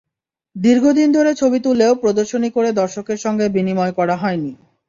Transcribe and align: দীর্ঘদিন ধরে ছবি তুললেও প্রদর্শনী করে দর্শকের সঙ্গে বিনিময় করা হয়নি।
দীর্ঘদিন 0.55 1.09
ধরে 1.11 1.31
ছবি 1.35 1.59
তুললেও 1.59 1.93
প্রদর্শনী 1.95 2.49
করে 2.51 2.69
দর্শকের 2.71 3.17
সঙ্গে 3.17 3.45
বিনিময় 3.49 3.93
করা 3.99 4.15
হয়নি। 4.17 4.51